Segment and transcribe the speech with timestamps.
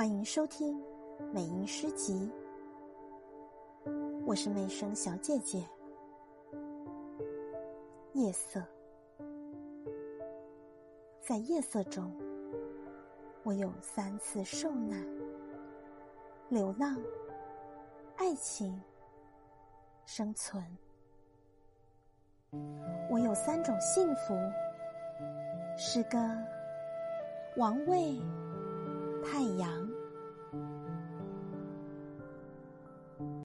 [0.00, 0.82] 欢迎收听
[1.30, 2.32] 美音诗集，
[4.24, 5.62] 我是美声小姐姐。
[8.14, 8.64] 夜色，
[11.20, 12.10] 在夜色中，
[13.42, 15.06] 我有三次受难、
[16.48, 16.96] 流浪、
[18.16, 18.80] 爱情、
[20.06, 20.64] 生存。
[23.10, 24.34] 我有三种幸福：
[25.76, 26.16] 诗歌、
[27.58, 28.18] 王位、
[29.22, 29.79] 太阳。